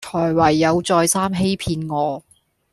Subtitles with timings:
[0.03, 2.23] 才唯有再三欺騙我